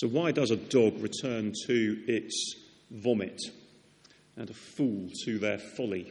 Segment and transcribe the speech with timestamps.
[0.00, 2.54] So, why does a dog return to its
[2.90, 3.38] vomit
[4.34, 6.10] and a fool to their folly?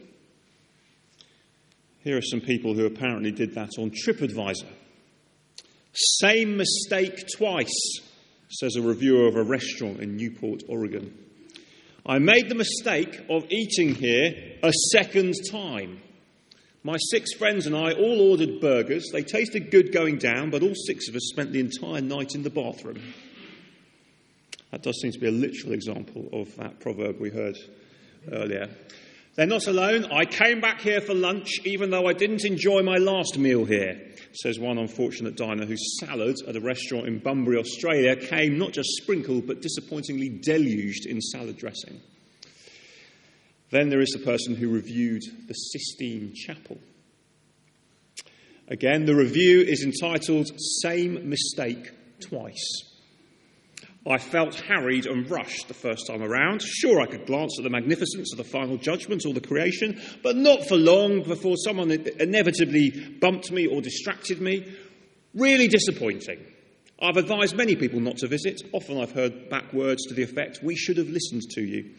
[2.04, 4.68] Here are some people who apparently did that on TripAdvisor.
[5.92, 7.98] Same mistake twice,
[8.48, 11.12] says a reviewer of a restaurant in Newport, Oregon.
[12.06, 16.00] I made the mistake of eating here a second time.
[16.84, 19.08] My six friends and I all ordered burgers.
[19.12, 22.44] They tasted good going down, but all six of us spent the entire night in
[22.44, 23.02] the bathroom.
[24.70, 27.56] That does seem to be a literal example of that proverb we heard
[28.30, 28.68] earlier.
[29.36, 30.06] They're not alone.
[30.12, 34.00] I came back here for lunch, even though I didn't enjoy my last meal here,
[34.32, 38.88] says one unfortunate diner whose salad at a restaurant in Bunbury, Australia, came not just
[39.00, 42.00] sprinkled, but disappointingly deluged in salad dressing.
[43.70, 46.78] Then there is the person who reviewed the Sistine Chapel.
[48.68, 50.50] Again, the review is entitled
[50.82, 51.90] Same Mistake
[52.20, 52.89] Twice.
[54.06, 56.62] I felt harried and rushed the first time around.
[56.62, 60.36] Sure, I could glance at the magnificence of the final judgment or the creation, but
[60.36, 62.90] not for long before someone inevitably
[63.20, 64.74] bumped me or distracted me.
[65.34, 66.40] Really disappointing.
[67.02, 68.62] I've advised many people not to visit.
[68.72, 71.90] Often I've heard back words to the effect, We should have listened to you.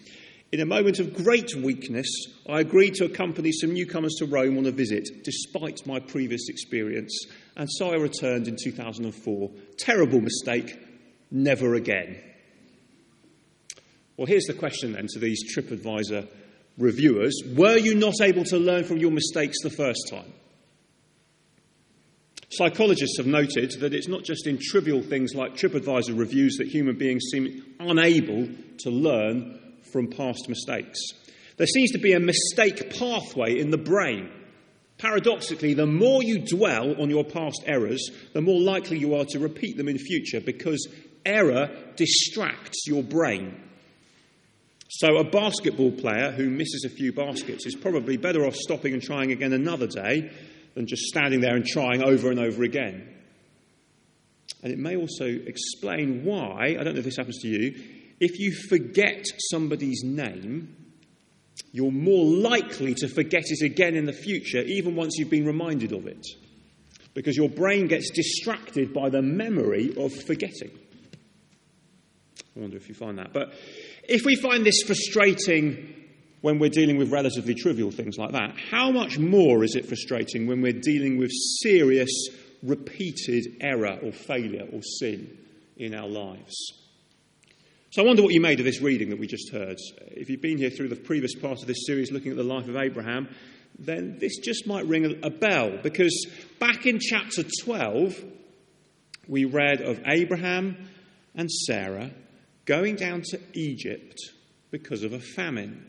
[0.52, 2.08] In a moment of great weakness,
[2.50, 7.26] I agreed to accompany some newcomers to Rome on a visit, despite my previous experience,
[7.56, 9.50] and so I returned in 2004.
[9.78, 10.78] Terrible mistake,
[11.32, 12.18] never again.
[14.18, 16.28] Well, here's the question then to these TripAdvisor
[16.78, 20.34] reviewers Were you not able to learn from your mistakes the first time?
[22.50, 26.98] Psychologists have noted that it's not just in trivial things like TripAdvisor reviews that human
[26.98, 29.58] beings seem unable to learn
[29.94, 31.00] from past mistakes.
[31.56, 34.30] There seems to be a mistake pathway in the brain.
[34.98, 39.40] Paradoxically, the more you dwell on your past errors, the more likely you are to
[39.40, 40.88] repeat them in future because
[41.26, 43.62] error distracts your brain.
[44.90, 49.02] So, a basketball player who misses a few baskets is probably better off stopping and
[49.02, 50.32] trying again another day
[50.76, 53.08] than just standing there and trying over and over again.
[54.64, 57.74] And it may also explain why, I don't know if this happens to you,
[58.20, 60.76] if you forget somebody's name,
[61.72, 65.94] you're more likely to forget it again in the future, even once you've been reminded
[65.94, 66.26] of it.
[67.14, 70.72] Because your brain gets distracted by the memory of forgetting.
[72.56, 73.34] I wonder if you find that.
[73.34, 73.54] But
[74.04, 75.96] if we find this frustrating
[76.42, 80.48] when we're dealing with relatively trivial things like that, how much more is it frustrating
[80.48, 81.32] when we're dealing with
[81.62, 82.12] serious,
[82.64, 85.38] repeated error or failure or sin
[85.78, 86.54] in our lives?
[87.92, 89.78] So I wonder what you made of this reading that we just heard.
[90.08, 92.68] If you've been here through the previous part of this series looking at the life
[92.68, 93.30] of Abraham,
[93.78, 96.26] then this just might ring a, bell because
[96.60, 98.24] back in chapter 12,
[99.28, 100.78] we read of Abraham
[101.36, 102.12] and Sarah
[102.66, 104.18] going down to Egypt
[104.72, 105.86] because of a famine.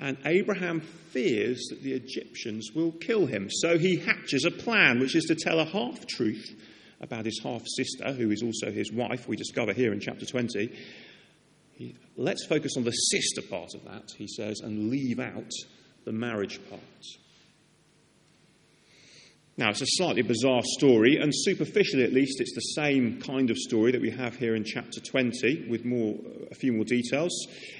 [0.00, 3.48] And Abraham fears that the Egyptians will kill him.
[3.50, 6.54] So he hatches a plan, which is to tell a half truth
[7.00, 10.72] about his half sister, who is also his wife, we discover here in chapter 20.
[11.74, 15.50] He, let's focus on the sister part of that, he says, and leave out
[16.04, 16.80] the marriage part.
[19.58, 23.56] Now, it's a slightly bizarre story, and superficially at least, it's the same kind of
[23.56, 26.14] story that we have here in chapter 20 with more,
[26.48, 27.32] a few more details.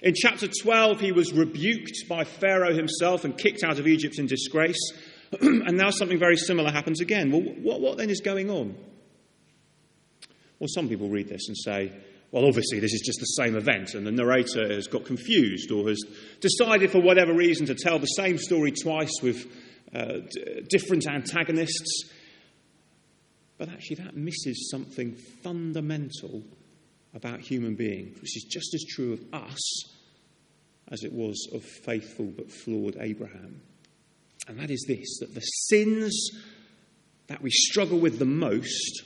[0.02, 4.26] In chapter 12, he was rebuked by Pharaoh himself and kicked out of Egypt in
[4.26, 4.92] disgrace.
[5.40, 7.30] and now something very similar happens again.
[7.30, 8.76] Well, what, what then is going on?
[10.58, 11.92] Well, some people read this and say,
[12.32, 15.88] well, obviously, this is just the same event, and the narrator has got confused or
[15.88, 16.02] has
[16.40, 19.46] decided for whatever reason to tell the same story twice with
[19.94, 22.10] uh, d- different antagonists.
[23.56, 26.42] But actually, that misses something fundamental
[27.14, 29.84] about human beings, which is just as true of us
[30.90, 33.60] as it was of faithful but flawed Abraham.
[34.46, 36.30] And that is this that the sins
[37.26, 39.02] that we struggle with the most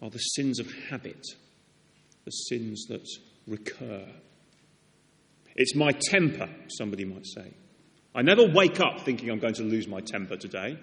[0.00, 1.26] are the sins of habit,
[2.24, 3.06] the sins that
[3.46, 4.06] recur.
[5.56, 7.52] It's my temper, somebody might say.
[8.14, 10.78] I never wake up thinking I'm going to lose my temper today.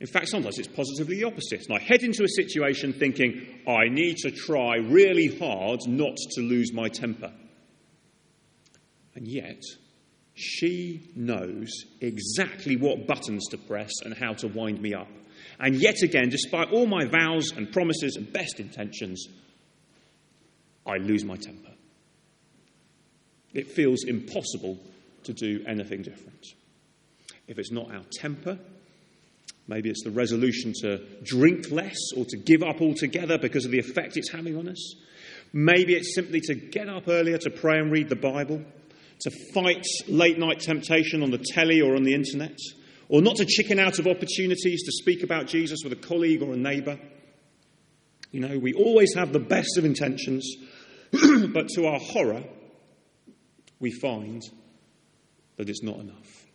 [0.00, 1.66] In fact, sometimes it's positively the opposite.
[1.68, 6.40] And I head into a situation thinking, I need to try really hard not to
[6.40, 7.30] lose my temper.
[9.14, 9.62] And yet,
[10.34, 11.70] she knows
[12.00, 15.08] exactly what buttons to press and how to wind me up.
[15.58, 19.26] And yet again, despite all my vows and promises and best intentions,
[20.86, 21.72] I lose my temper.
[23.52, 24.78] It feels impossible
[25.24, 26.46] to do anything different.
[27.46, 28.58] If it's not our temper,
[29.66, 33.78] maybe it's the resolution to drink less or to give up altogether because of the
[33.78, 34.94] effect it's having on us.
[35.52, 38.62] Maybe it's simply to get up earlier to pray and read the Bible,
[39.20, 42.56] to fight late night temptation on the telly or on the internet,
[43.08, 46.54] or not to chicken out of opportunities to speak about Jesus with a colleague or
[46.54, 46.98] a neighbour.
[48.30, 50.48] You know, we always have the best of intentions,
[51.10, 52.44] but to our horror,
[53.80, 54.42] we find
[55.60, 56.46] that it's not enough.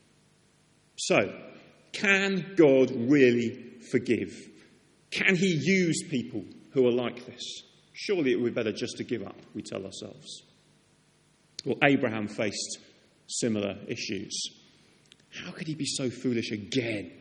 [0.95, 1.31] So,
[1.93, 4.31] can God really forgive?
[5.11, 7.61] Can He use people who are like this?
[7.93, 10.41] Surely it would be better just to give up, we tell ourselves.
[11.65, 12.79] Well, Abraham faced
[13.27, 14.35] similar issues.
[15.29, 17.11] How could he be so foolish again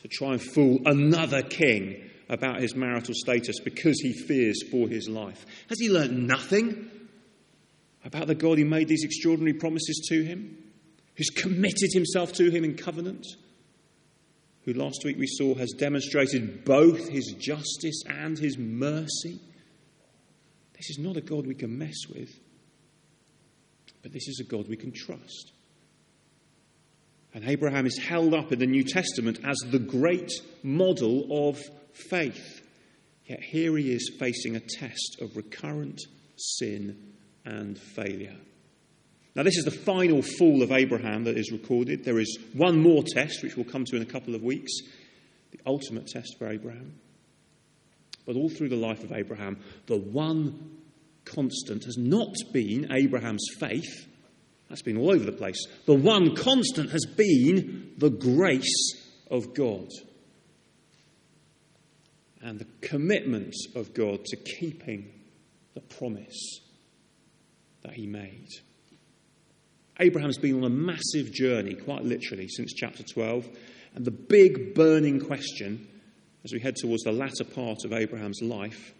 [0.00, 5.10] to try and fool another king about his marital status because he fears for his
[5.10, 5.44] life?
[5.68, 6.90] Has he learnt nothing
[8.04, 10.58] about the God who made these extraordinary promises to him,
[11.16, 13.26] who's committed himself to him in covenant,
[14.64, 19.40] who last week we saw has demonstrated both his justice and his mercy?
[20.74, 22.30] This is not a God we can mess with,
[24.02, 25.52] but this is a God we can trust.
[27.34, 30.30] And Abraham is held up in the New Testament as the great
[30.62, 31.58] model of
[31.92, 32.62] faith.
[33.24, 36.00] Yet here he is facing a test of recurrent
[36.36, 37.14] sin
[37.44, 38.36] and failure.
[39.34, 42.04] Now, this is the final fall of Abraham that is recorded.
[42.04, 44.72] There is one more test, which we'll come to in a couple of weeks,
[45.52, 46.94] the ultimate test for Abraham.
[48.26, 50.78] But all through the life of Abraham, the one
[51.24, 54.06] constant has not been Abraham's faith,
[54.68, 55.66] that's been all over the place.
[55.86, 58.96] The one constant has been the grace
[59.30, 59.88] of God
[62.40, 65.12] and the commitment of God to keeping
[65.74, 66.60] the promise
[67.82, 68.48] that he made.
[70.02, 73.48] Abraham's been on a massive journey, quite literally, since chapter 12.
[73.94, 75.86] And the big burning question
[76.44, 78.94] as we head towards the latter part of Abraham's life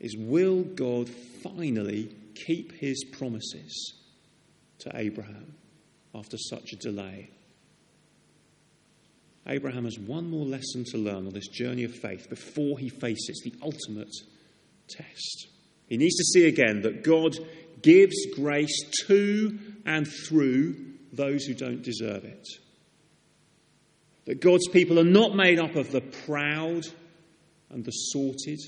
[0.00, 3.98] is will God finally keep his promises?
[4.80, 5.54] to Abraham
[6.14, 7.30] after such a delay.
[9.46, 13.40] Abraham has one more lesson to learn on this journey of faith before he faces
[13.44, 14.12] the ultimate
[14.88, 15.48] test.
[15.88, 17.36] He needs to see again that God
[17.80, 19.58] gives grace to
[19.88, 20.76] and through
[21.14, 22.46] those who don't deserve it.
[24.26, 26.82] That God's people are not made up of the proud
[27.70, 28.60] and the sorted,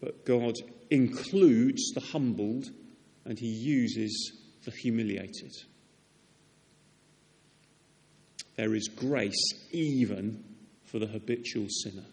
[0.00, 0.54] but God
[0.90, 2.64] includes the humbled
[3.24, 4.32] and he uses
[4.64, 5.52] the humiliated.
[8.56, 10.42] There is grace even
[10.82, 12.06] for the habitual sinner.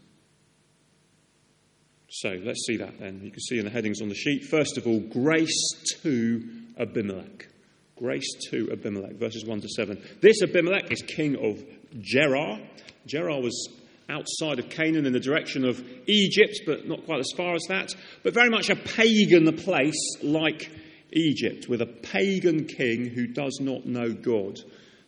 [2.13, 3.21] So let's see that then.
[3.23, 4.43] You can see in the headings on the sheet.
[4.43, 5.71] First of all, grace
[6.01, 6.43] to
[6.77, 7.47] Abimelech.
[7.95, 10.01] Grace to Abimelech, verses 1 to 7.
[10.21, 11.63] This Abimelech is king of
[12.01, 12.59] Gerar.
[13.07, 13.69] Gerar was
[14.09, 17.95] outside of Canaan in the direction of Egypt, but not quite as far as that.
[18.23, 20.69] But very much a pagan place like
[21.13, 24.59] Egypt with a pagan king who does not know God.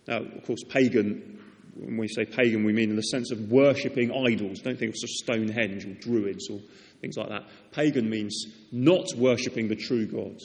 [0.07, 1.32] Now, of course, pagan,
[1.75, 4.59] when we say pagan, we mean in the sense of worshipping idols.
[4.59, 6.59] Don't think of Stonehenge or Druids or
[7.01, 7.43] things like that.
[7.71, 10.37] Pagan means not worshipping the true God.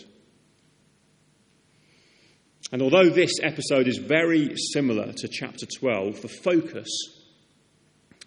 [2.73, 6.89] And although this episode is very similar to chapter 12, the focus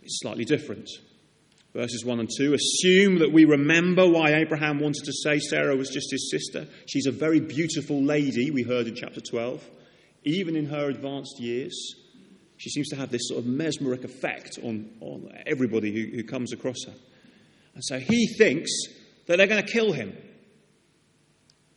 [0.04, 0.90] is slightly different.
[1.74, 5.90] Verses 1 and 2 assume that we remember why Abraham wanted to say Sarah was
[5.90, 6.68] just his sister.
[6.88, 9.70] She's a very beautiful lady, we heard in chapter 12.
[10.24, 11.96] Even in her advanced years,
[12.62, 16.54] she seems to have this sort of mesmeric effect on, on everybody who, who comes
[16.54, 16.94] across her.
[17.74, 18.70] And so he thinks
[19.26, 20.16] that they're going to kill him.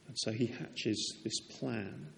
[0.06, 2.08] And so he hatches this plan.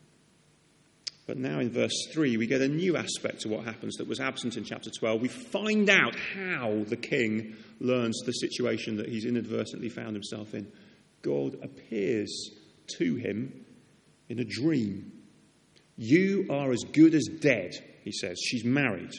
[1.29, 4.19] But now in verse 3, we get a new aspect to what happens that was
[4.19, 5.21] absent in chapter 12.
[5.21, 10.67] We find out how the king learns the situation that he's inadvertently found himself in.
[11.23, 12.51] God appears
[12.99, 13.65] to him
[14.29, 15.13] in a dream.
[15.97, 17.75] You are as good as dead,
[18.07, 18.41] he says.
[18.41, 19.11] She's married.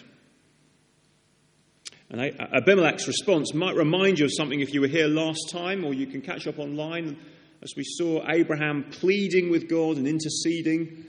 [2.10, 5.94] And Abimelech's response might remind you of something if you were here last time, or
[5.94, 7.18] you can catch up online
[7.62, 11.06] as we saw Abraham pleading with God and interceding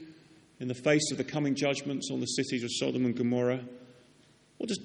[0.58, 3.62] in the face of the coming judgments on the cities of Sodom and Gomorrah?
[4.56, 4.80] What does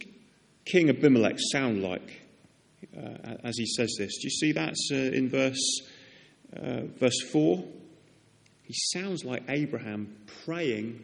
[0.66, 2.22] King Abimelech sound like
[2.96, 4.16] uh, as he says this?
[4.18, 5.82] Do you see that uh, in verse,
[6.56, 7.64] uh, verse 4?
[8.66, 11.04] He sounds like Abraham praying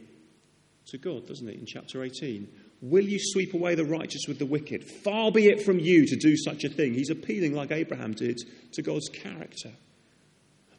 [0.91, 2.47] to God, doesn't it, in chapter 18?
[2.81, 4.89] Will you sweep away the righteous with the wicked?
[5.03, 6.93] Far be it from you to do such a thing.
[6.93, 8.39] He's appealing, like Abraham did,
[8.73, 9.71] to God's character.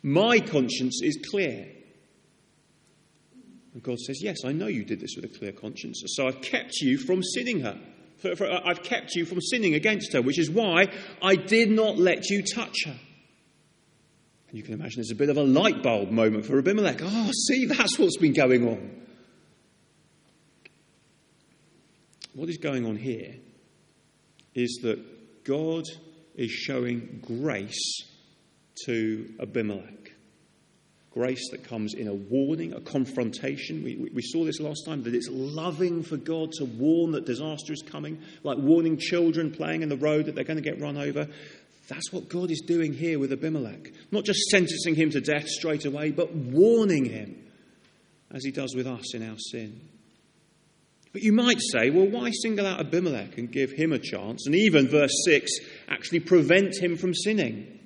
[0.03, 1.69] My conscience is clear.
[3.75, 6.41] And God says, Yes, I know you did this with a clear conscience, so I've
[6.41, 7.79] kept you from sinning her.
[8.19, 10.89] For, for, uh, I've kept you from sinning against her, which is why
[11.23, 12.99] I did not let you touch her.
[14.49, 17.01] And you can imagine it's a bit of a light bulb moment for Abimelech.
[17.03, 19.01] Oh, see, that's what's been going on.
[22.35, 23.35] What is going on here
[24.55, 25.85] is that God
[26.35, 28.05] is showing grace
[28.87, 30.13] to Abimelech.
[31.11, 33.83] Grace that comes in a warning, a confrontation.
[33.83, 37.27] We, we, we, saw this last time that it's loving for God to warn that
[37.27, 40.81] disaster is coming, like warning children playing in the road that they're going to get
[40.81, 41.27] run over.
[41.89, 43.91] That's what God is doing here with Abimelech.
[44.13, 47.45] Not just sentencing him to death straight away, but warning him
[48.31, 49.90] as he does with us in our sin.
[51.13, 54.47] But you might say, well, why single out Abimelech and give him a chance?
[54.47, 55.51] And even verse 6
[55.89, 57.81] actually prevent him from sinning.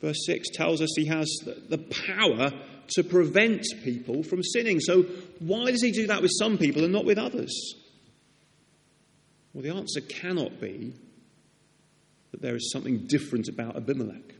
[0.00, 2.50] Verse 6 tells us he has the power
[2.88, 4.80] to prevent people from sinning.
[4.80, 5.02] So,
[5.38, 7.74] why does he do that with some people and not with others?
[9.52, 10.94] Well, the answer cannot be
[12.32, 14.34] that there is something different about Abimelech.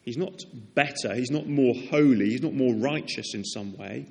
[0.00, 0.40] He's not
[0.74, 4.06] better, he's not more holy, he's not more righteous in some way.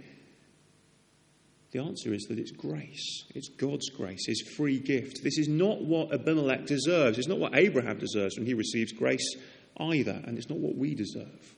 [1.73, 3.25] The answer is that it's grace.
[3.33, 5.23] It's God's grace, His free gift.
[5.23, 7.17] This is not what Abimelech deserves.
[7.17, 9.35] It's not what Abraham deserves when he receives grace
[9.79, 11.55] either, and it's not what we deserve.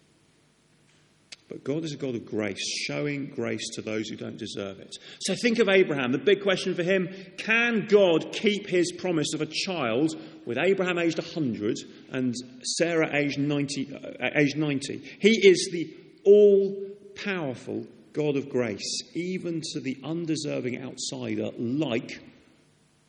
[1.49, 4.95] But God is a God of grace, showing grace to those who don't deserve it.
[5.19, 6.13] So think of Abraham.
[6.13, 10.97] The big question for him can God keep his promise of a child with Abraham
[10.97, 11.75] aged 100
[12.11, 12.33] and
[12.77, 13.93] Sarah aged 90?
[13.93, 15.03] Uh, aged 90?
[15.19, 15.93] He is the
[16.23, 16.83] all
[17.15, 22.21] powerful God of grace, even to the undeserving outsider like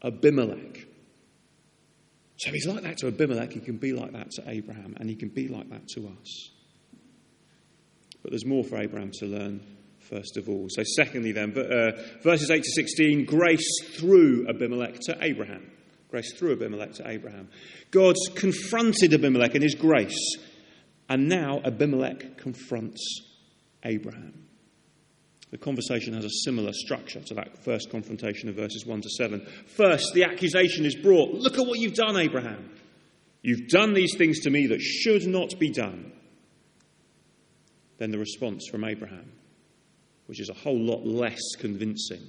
[0.03, 0.87] Abimelech.
[2.39, 5.15] So he's like that to Abimelech, he can be like that to Abraham, and he
[5.15, 6.51] can be like that to us.
[8.23, 9.61] But there's more for Abraham to learn,
[10.01, 10.67] first of all.
[10.69, 15.71] So, secondly, then, uh, verses 8 to 16 grace through Abimelech to Abraham.
[16.11, 17.49] Grace through Abimelech to Abraham.
[17.93, 20.37] God's confronted Abimelech in his grace,
[21.09, 23.21] and now Abimelech confronts
[23.85, 24.46] Abraham.
[25.51, 29.47] The conversation has a similar structure to that first confrontation of verses 1 to 7.
[29.77, 32.71] First, the accusation is brought Look at what you've done, Abraham.
[33.43, 36.11] You've done these things to me that should not be done.
[37.99, 39.31] Then the response from Abraham,
[40.27, 42.23] which is a whole lot less convincing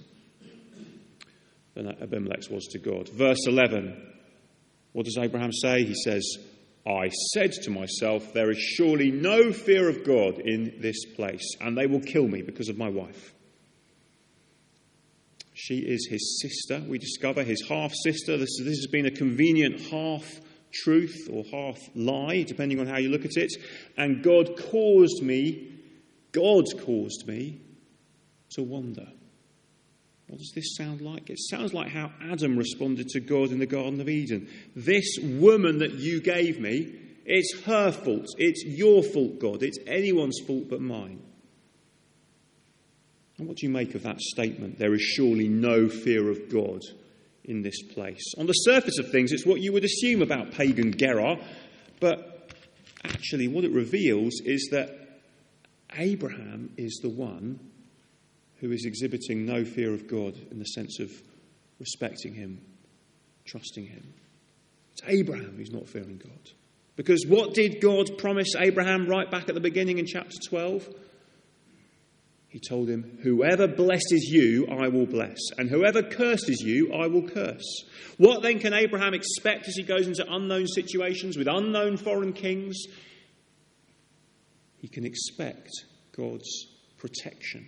[1.74, 3.10] than Abimelech's was to God.
[3.10, 4.00] Verse 11,
[4.94, 5.84] what does Abraham say?
[5.84, 6.38] He says,
[6.88, 11.78] I said to myself, There is surely no fear of God in this place, and
[11.78, 13.34] they will kill me because of my wife.
[15.54, 18.38] She is his sister, we discover, his half sister.
[18.38, 20.40] This, this has been a convenient half
[20.72, 23.52] truth or half lie, depending on how you look at it.
[23.98, 25.72] And God caused me,
[26.32, 27.60] God caused me
[28.52, 29.08] to wonder.
[30.28, 31.30] What does this sound like?
[31.30, 34.50] It sounds like how Adam responded to God in the Garden of Eden.
[34.76, 36.94] This woman that you gave me,
[37.26, 38.28] it's her fault.
[38.38, 39.64] It's your fault, God.
[39.64, 41.22] It's anyone's fault but mine.
[43.38, 44.80] And what do you make of that statement?
[44.80, 46.82] There is surely no fear of God
[47.46, 48.34] in this place.
[48.38, 51.38] On the surface of things, it's what you would assume about pagan Gerar,
[52.00, 52.52] but
[53.06, 55.22] actually, what it reveals is that
[55.98, 57.60] Abraham is the one
[58.60, 61.12] who is exhibiting no fear of God in the sense of
[61.80, 62.62] respecting Him,
[63.46, 64.14] trusting Him.
[64.92, 66.52] It's Abraham who's not fearing God.
[66.96, 70.90] Because what did God promise Abraham right back at the beginning in chapter 12?
[72.50, 77.28] He told him, Whoever blesses you, I will bless, and whoever curses you, I will
[77.28, 77.84] curse.
[78.18, 82.76] What then can Abraham expect as he goes into unknown situations with unknown foreign kings?
[84.78, 85.70] He can expect
[86.16, 86.50] God's
[86.98, 87.68] protection.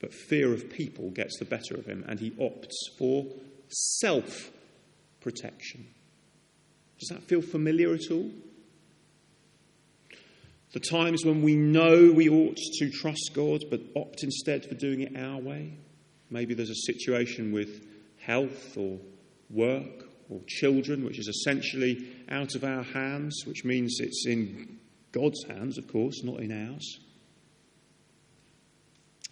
[0.00, 3.26] But fear of people gets the better of him, and he opts for
[3.68, 4.50] self
[5.20, 5.86] protection.
[6.98, 8.30] Does that feel familiar at all?
[10.72, 15.00] The times when we know we ought to trust God, but opt instead for doing
[15.00, 15.72] it our way.
[16.30, 17.86] Maybe there's a situation with
[18.20, 18.98] health or
[19.48, 24.78] work or children, which is essentially out of our hands, which means it's in
[25.12, 26.98] God's hands, of course, not in ours.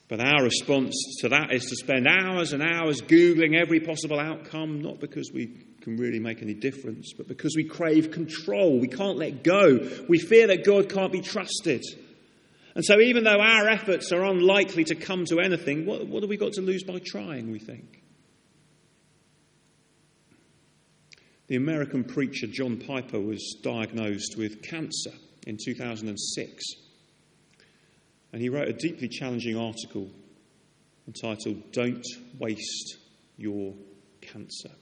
[0.08, 4.82] But our response to that is to spend hours and hours Googling every possible outcome,
[4.82, 5.46] not because we
[5.80, 8.78] can really make any difference, but because we crave control.
[8.78, 9.78] We can't let go.
[10.08, 11.84] We fear that God can't be trusted.
[12.74, 16.30] And so, even though our efforts are unlikely to come to anything, what, what have
[16.30, 18.02] we got to lose by trying, we think?
[21.46, 25.12] The American preacher John Piper was diagnosed with cancer
[25.46, 26.83] in 2006.
[28.34, 30.10] And he wrote a deeply challenging article
[31.06, 32.04] entitled Don't
[32.36, 32.96] Waste
[33.36, 33.74] Your
[34.20, 34.72] Cancer.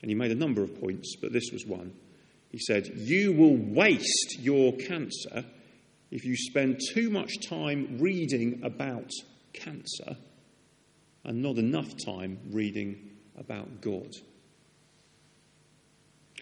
[0.00, 1.92] And he made a number of points, but this was one.
[2.48, 5.44] He said, You will waste your cancer
[6.10, 9.10] if you spend too much time reading about
[9.52, 10.16] cancer
[11.24, 14.14] and not enough time reading about God.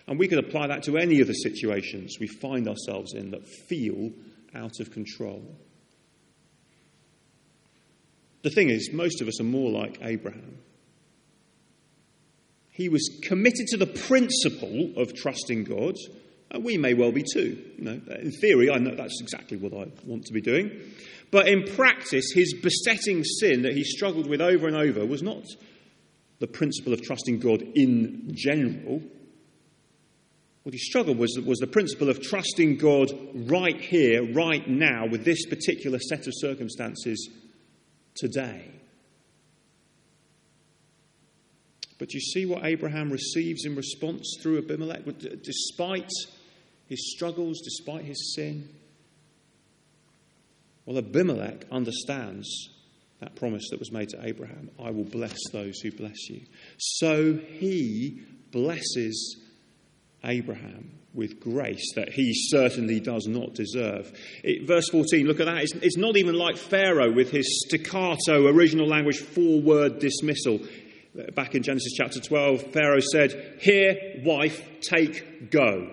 [0.06, 3.48] And we could apply that to any of the situations we find ourselves in that
[3.48, 4.12] feel
[4.54, 5.42] out of control.
[8.44, 10.58] The thing is, most of us are more like Abraham.
[12.68, 15.96] He was committed to the principle of trusting God,
[16.50, 17.58] and we may well be too.
[17.78, 20.70] You know, in theory, I know that's exactly what I want to be doing.
[21.30, 25.44] But in practice, his besetting sin that he struggled with over and over was not
[26.38, 29.00] the principle of trusting God in general.
[30.64, 35.06] What he struggled with was, was the principle of trusting God right here, right now,
[35.06, 37.30] with this particular set of circumstances
[38.14, 38.70] today.
[41.98, 45.04] But you see what Abraham receives in response through Abimelech?
[45.42, 46.10] Despite
[46.86, 48.68] his struggles, despite his sin?
[50.86, 52.70] Well, Abimelech understands
[53.20, 56.42] that promise that was made to Abraham I will bless those who bless you.
[56.76, 59.36] So he blesses
[60.24, 64.12] Abraham with grace that he certainly does not deserve.
[64.42, 65.58] It, verse 14, look at that.
[65.58, 70.60] It's, it's not even like Pharaoh with his staccato original language four word dismissal.
[71.34, 75.88] Back in Genesis chapter 12, Pharaoh said, Here, wife, take, go.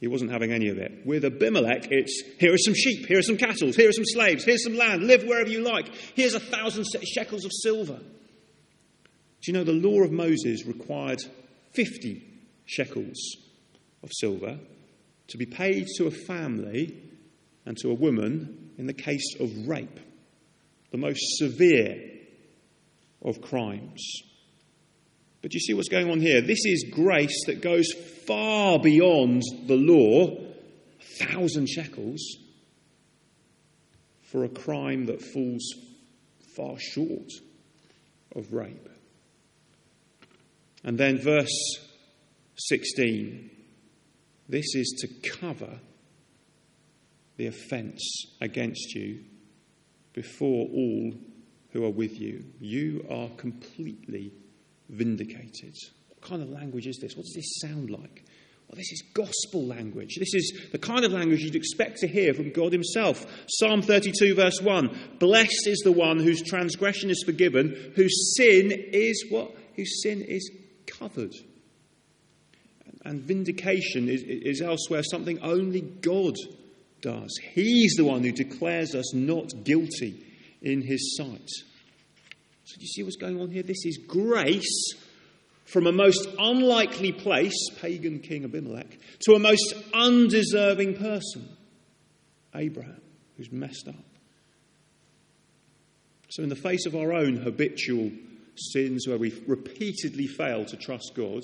[0.00, 1.06] He wasn't having any of it.
[1.06, 4.44] With Abimelech, it's here are some sheep, here are some cattle, here are some slaves,
[4.44, 5.88] here's some land, live wherever you like.
[6.14, 7.98] Here's a thousand shekels of silver.
[7.98, 11.20] Do you know the law of Moses required
[11.72, 12.22] 50
[12.66, 13.18] shekels
[14.02, 14.58] of silver
[15.28, 16.96] to be paid to a family
[17.66, 20.00] and to a woman in the case of rape,
[20.90, 22.00] the most severe
[23.22, 24.22] of crimes.
[25.42, 26.40] But you see what's going on here?
[26.40, 27.92] This is grace that goes
[28.26, 30.36] far beyond the law,
[31.00, 32.20] a thousand shekels,
[34.22, 35.74] for a crime that falls
[36.56, 37.30] far short
[38.34, 38.88] of rape.
[40.84, 41.78] And then verse
[42.56, 43.57] 16
[44.48, 45.78] this is to cover
[47.36, 48.02] the offence
[48.40, 49.20] against you
[50.12, 51.12] before all
[51.70, 52.44] who are with you.
[52.60, 54.32] You are completely
[54.88, 55.74] vindicated.
[56.08, 57.14] What kind of language is this?
[57.14, 58.24] What does this sound like?
[58.68, 60.16] Well, this is gospel language.
[60.18, 63.26] This is the kind of language you'd expect to hear from God Himself.
[63.48, 69.24] Psalm 32, verse 1 Blessed is the one whose transgression is forgiven, whose sin is
[69.30, 69.54] what?
[69.76, 70.50] Whose sin is
[70.86, 71.34] covered.
[73.08, 76.34] And vindication is, is elsewhere something only God
[77.00, 77.34] does.
[77.54, 80.26] He's the one who declares us not guilty
[80.60, 81.48] in His sight.
[82.64, 83.62] So, do you see what's going on here?
[83.62, 84.92] This is grace
[85.64, 91.48] from a most unlikely place, pagan King Abimelech, to a most undeserving person,
[92.54, 93.00] Abraham,
[93.38, 94.04] who's messed up.
[96.28, 98.10] So, in the face of our own habitual
[98.54, 101.42] sins where we've repeatedly fail to trust God,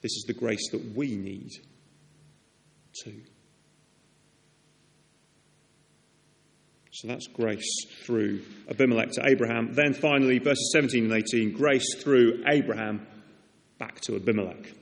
[0.00, 1.50] this is the grace that we need
[3.04, 3.22] too.
[6.92, 9.72] So that's grace through Abimelech to Abraham.
[9.72, 13.06] Then finally, verses 17 and 18, grace through Abraham
[13.78, 14.72] back to Abimelech.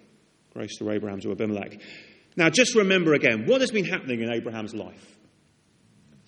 [0.54, 1.78] Grace through Abraham to Abimelech.
[2.36, 5.16] Now, just remember again what has been happening in Abraham's life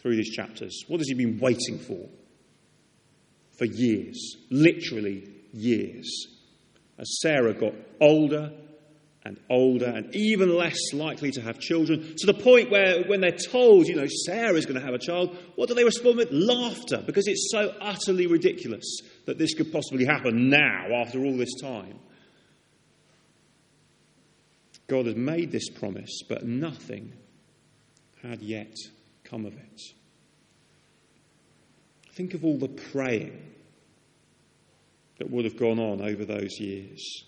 [0.03, 0.85] through these chapters?
[0.89, 2.09] What has he been waiting for?
[3.59, 6.27] For years, literally years.
[6.99, 8.53] As Sarah got older
[9.25, 13.33] and older and even less likely to have children, to the point where when they're
[13.33, 16.31] told, you know, Sarah's going to have a child, what do they respond with?
[16.31, 21.61] Laughter, because it's so utterly ridiculous that this could possibly happen now after all this
[21.61, 21.99] time.
[24.87, 27.13] God has made this promise, but nothing
[28.23, 28.75] had yet
[29.25, 29.81] come of it.
[32.15, 33.39] Think of all the praying
[35.19, 37.25] that would have gone on over those years.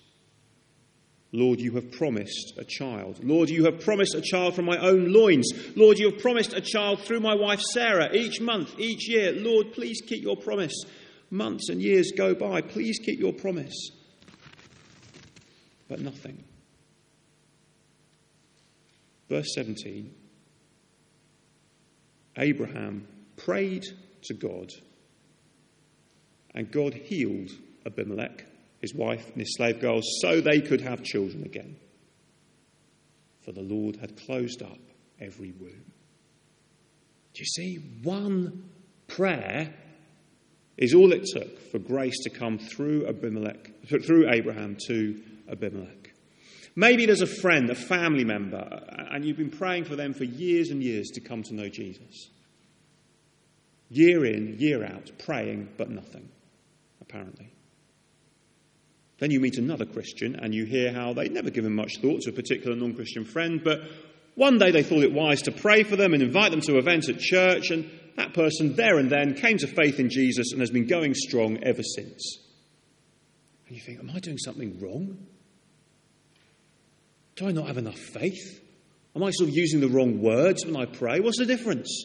[1.33, 3.21] Lord, you have promised a child.
[3.23, 5.53] Lord, you have promised a child from my own loins.
[5.77, 9.33] Lord, you have promised a child through my wife Sarah each month, each year.
[9.33, 10.75] Lord, please keep your promise.
[11.31, 12.63] Months and years go by.
[12.63, 13.91] Please keep your promise.
[15.89, 16.43] But nothing.
[19.29, 20.13] Verse 17
[22.37, 23.85] Abraham prayed
[24.23, 24.73] to God,
[26.55, 27.51] and God healed
[27.87, 28.50] Abimelech
[28.81, 31.77] his wife and his slave girls, so they could have children again.
[33.45, 34.79] For the Lord had closed up
[35.21, 35.93] every womb.
[37.35, 37.77] Do you see?
[38.03, 38.71] One
[39.07, 39.75] prayer
[40.77, 46.13] is all it took for grace to come through Abimelech, through Abraham to Abimelech.
[46.75, 50.71] Maybe there's a friend, a family member, and you've been praying for them for years
[50.71, 52.31] and years to come to know Jesus.
[53.89, 56.29] Year in, year out, praying, but nothing,
[57.01, 57.53] apparently.
[59.21, 62.31] Then you meet another Christian and you hear how they'd never given much thought to
[62.31, 63.83] a particular non Christian friend, but
[64.35, 67.11] one day they thought it wise to pray for them and invite them to events
[67.11, 70.71] at church, and that person there and then came to faith in Jesus and has
[70.71, 72.39] been going strong ever since.
[73.69, 75.19] And you think, Am I doing something wrong?
[77.37, 78.63] Do I not have enough faith?
[79.15, 81.21] Am I sort of using the wrong words when I pray?
[81.21, 82.05] What's the difference?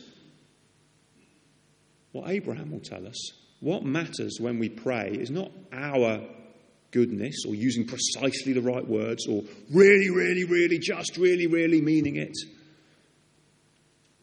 [2.11, 6.21] What Abraham will tell us, what matters when we pray is not our
[6.95, 12.15] goodness or using precisely the right words or really, really, really, just really, really meaning
[12.15, 12.33] it.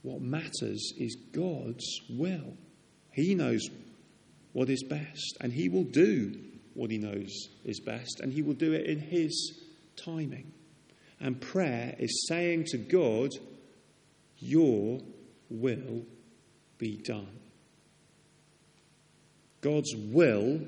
[0.01, 2.57] What matters is God's will.
[3.13, 3.61] He knows
[4.55, 6.35] what is best, and He will do
[6.73, 7.31] what He knows
[7.63, 9.63] is best, and He will do it in His
[10.03, 10.51] timing.
[11.21, 13.31] And prayer is saying to God,
[14.39, 14.99] Your
[15.51, 16.03] will
[16.79, 17.39] be done.
[19.61, 20.63] God's will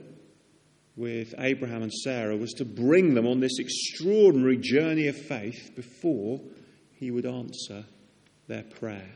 [0.97, 6.41] with Abraham and Sarah was to bring them on this extraordinary journey of faith before
[6.95, 7.85] he would answer
[8.47, 9.11] their prayer.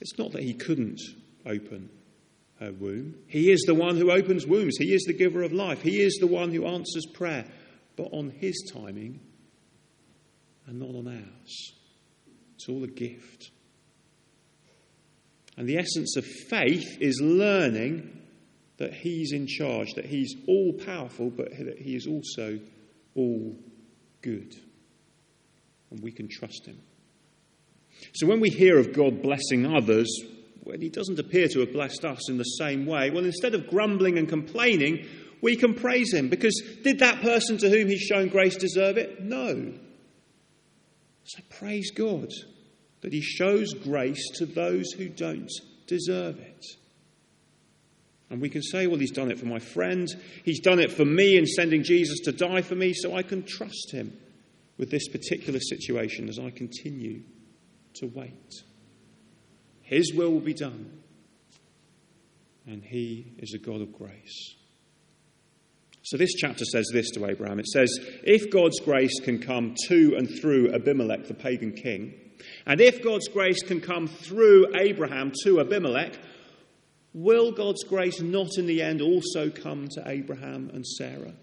[0.00, 1.00] It's not that he couldn't
[1.44, 1.90] open
[2.58, 3.16] her womb.
[3.26, 4.76] He is the one who opens wombs.
[4.78, 5.82] He is the giver of life.
[5.82, 7.44] He is the one who answers prayer,
[7.96, 9.20] but on his timing
[10.66, 11.72] and not on ours.
[12.54, 13.50] It's all a gift.
[15.56, 18.19] And the essence of faith is learning
[18.80, 22.58] that He's in charge, that He's all powerful, but that He is also
[23.14, 23.54] all
[24.22, 24.56] good.
[25.90, 26.80] And we can trust Him.
[28.14, 30.08] So when we hear of God blessing others,
[30.64, 33.68] when He doesn't appear to have blessed us in the same way, well, instead of
[33.68, 35.06] grumbling and complaining,
[35.42, 36.30] we can praise Him.
[36.30, 39.22] Because did that person to whom He's shown grace deserve it?
[39.22, 39.74] No.
[41.24, 42.30] So praise God
[43.02, 45.50] that He shows grace to those who don't
[45.86, 46.64] deserve it.
[48.30, 50.08] And we can say, well, he's done it for my friend.
[50.44, 53.42] He's done it for me in sending Jesus to die for me, so I can
[53.42, 54.16] trust him
[54.78, 57.22] with this particular situation as I continue
[57.94, 58.54] to wait.
[59.82, 61.02] His will will be done.
[62.66, 64.54] And he is a God of grace.
[66.02, 67.58] So this chapter says this to Abraham.
[67.58, 72.14] It says, If God's grace can come to and through Abimelech, the pagan king,
[72.66, 76.18] and if God's grace can come through Abraham to Abimelech,
[77.12, 81.34] Will God's grace not in the end also come to Abraham and Sarah?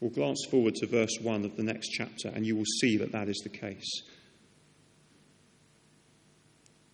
[0.00, 3.12] We'll glance forward to verse 1 of the next chapter and you will see that
[3.12, 4.02] that is the case.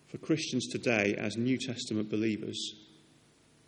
[0.07, 2.75] For Christians today, as New Testament believers,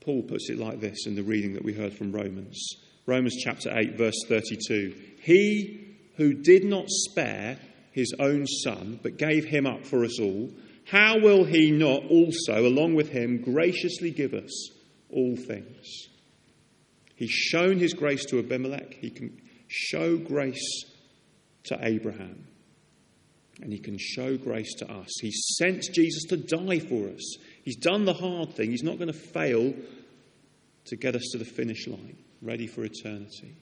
[0.01, 2.57] Paul puts it like this in the reading that we heard from Romans.
[3.05, 4.95] Romans chapter 8, verse 32.
[5.21, 7.57] He who did not spare
[7.91, 10.49] his own son, but gave him up for us all
[10.89, 14.71] how will he not also, along with him, graciously give us
[15.09, 16.07] all things?
[17.15, 20.85] He's shown his grace to Abimelech, he can show grace
[21.65, 22.47] to Abraham,
[23.61, 25.09] and he can show grace to us.
[25.19, 27.37] He sent Jesus to die for us.
[27.63, 29.73] He's done the hard thing, he's not going to fail
[30.85, 33.57] to get us to the finish line, ready for eternity.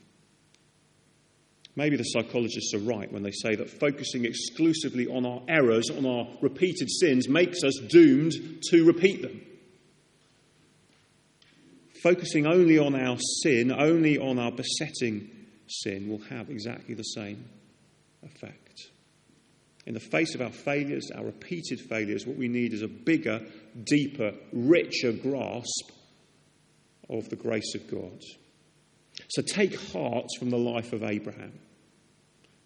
[1.76, 6.06] Maybe the psychologists are right when they say that focusing exclusively on our errors, on
[6.06, 8.32] our repeated sins, makes us doomed
[8.70, 9.42] to repeat them.
[12.02, 15.30] Focusing only on our sin, only on our besetting
[15.68, 17.46] sin, will have exactly the same
[18.22, 18.88] effect.
[19.84, 23.40] In the face of our failures, our repeated failures, what we need is a bigger,
[23.84, 25.90] deeper, richer grasp
[27.10, 28.20] of the grace of God.
[29.28, 31.52] So take heart from the life of Abraham.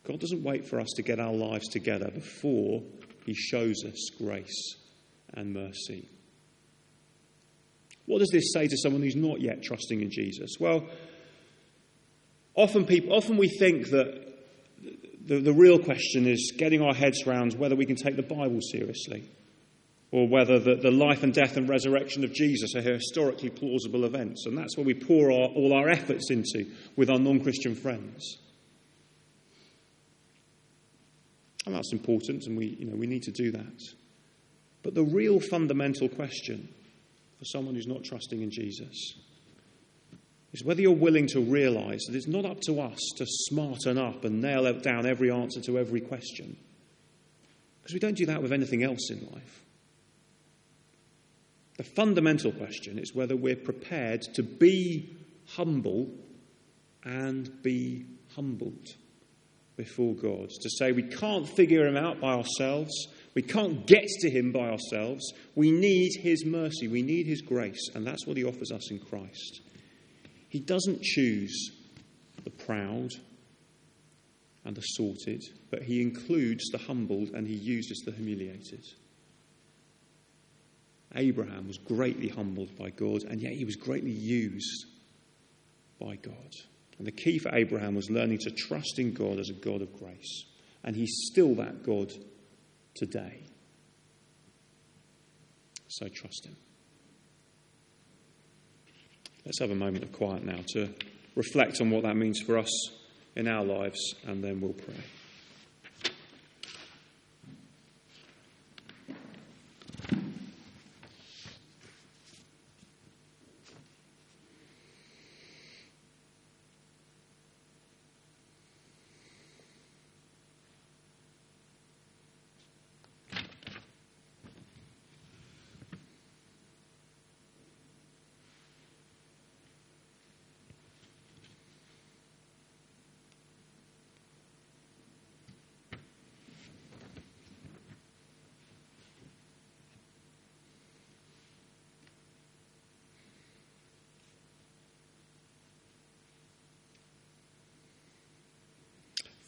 [0.04, 2.82] God doesn't wait for us to get our lives together before
[3.26, 4.76] He shows us grace
[5.34, 6.08] and mercy.
[8.06, 10.56] What does this say to someone who's not yet trusting in Jesus?
[10.58, 10.84] Well,
[12.54, 14.30] often people, often we think that
[15.24, 18.60] the, the real question is getting our heads around whether we can take the Bible
[18.72, 19.30] seriously
[20.10, 24.44] or whether the, the life and death and resurrection of Jesus are historically plausible events.
[24.46, 28.38] And that's where we pour our, all our efforts into with our non Christian friends.
[31.66, 33.82] And that's important, and we, you know, we need to do that.
[34.82, 36.68] But the real fundamental question
[37.38, 39.14] for someone who's not trusting in Jesus
[40.52, 44.24] is whether you're willing to realize that it's not up to us to smarten up
[44.24, 46.56] and nail down every answer to every question.
[47.80, 49.62] Because we don't do that with anything else in life.
[51.76, 56.10] The fundamental question is whether we're prepared to be humble
[57.04, 58.88] and be humbled
[59.80, 60.50] before God.
[60.50, 62.92] To say we can't figure him out by ourselves,
[63.34, 65.32] we can't get to him by ourselves.
[65.54, 68.98] We need his mercy, we need his grace, and that's what he offers us in
[68.98, 69.62] Christ.
[70.50, 71.70] He doesn't choose
[72.44, 73.08] the proud
[74.66, 78.84] and the sorted, but he includes the humbled and he uses the humiliated.
[81.14, 84.84] Abraham was greatly humbled by God, and yet he was greatly used
[85.98, 86.54] by God.
[87.00, 89.98] And the key for Abraham was learning to trust in God as a God of
[89.98, 90.44] grace.
[90.84, 92.12] And he's still that God
[92.94, 93.40] today.
[95.88, 96.56] So trust him.
[99.46, 100.90] Let's have a moment of quiet now to
[101.36, 102.70] reflect on what that means for us
[103.34, 105.02] in our lives, and then we'll pray.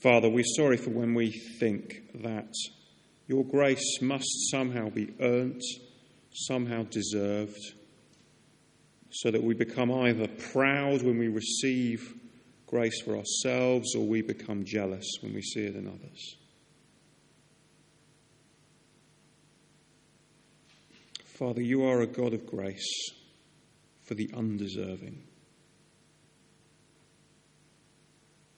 [0.02, 2.52] Father, we're sorry for when we think that
[3.28, 5.62] your grace must somehow be earned,
[6.32, 7.60] somehow deserved,
[9.10, 12.14] so that we become either proud when we receive
[12.66, 16.36] grace for ourselves or we become jealous when we see it in others.
[21.38, 23.12] Father, you are a God of grace
[24.02, 25.22] for the undeserving.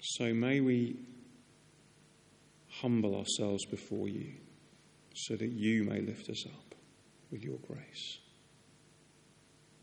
[0.00, 0.96] So may we
[2.80, 4.32] humble ourselves before you
[5.14, 6.74] so that you may lift us up
[7.30, 8.18] with your grace.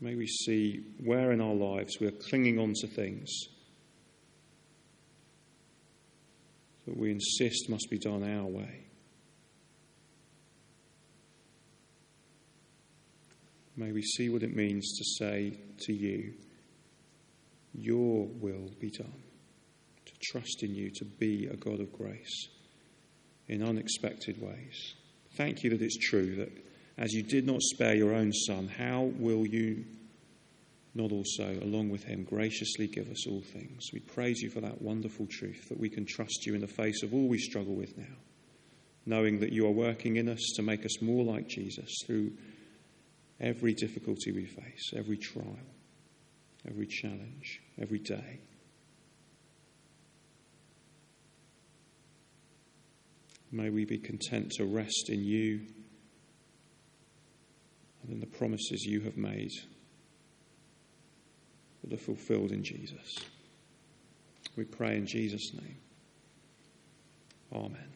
[0.00, 3.30] May we see where in our lives we are clinging on to things
[6.86, 8.86] that we insist must be done our way.
[13.76, 16.34] May we see what it means to say to you,
[17.72, 19.22] Your will be done,
[20.04, 22.48] to trust in you, to be a God of grace
[23.48, 24.94] in unexpected ways.
[25.36, 26.52] Thank you that it's true that
[26.98, 29.84] as you did not spare your own son, how will you
[30.94, 33.88] not also, along with him, graciously give us all things?
[33.92, 37.02] We praise you for that wonderful truth that we can trust you in the face
[37.02, 38.14] of all we struggle with now,
[39.06, 42.32] knowing that you are working in us to make us more like Jesus through
[43.40, 45.58] every difficulty we face, every trial,
[46.68, 48.40] every challenge, every day.
[53.52, 55.60] May we be content to rest in you
[58.02, 59.52] and in the promises you have made
[61.84, 63.18] that are fulfilled in Jesus.
[64.56, 65.76] We pray in Jesus' name.
[67.52, 67.91] Amen.